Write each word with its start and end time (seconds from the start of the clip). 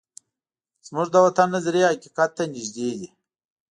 زموږ 0.87 1.07
د 1.11 1.15
دښمن 1.25 1.49
نظریې 1.55 1.87
حقیقت 1.93 2.29
ته 2.37 2.43
نږدې 2.53 2.89
دي. 2.99 3.07